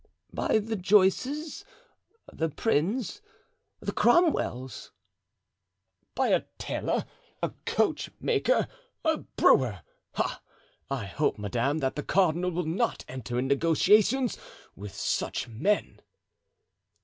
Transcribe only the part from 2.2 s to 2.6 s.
the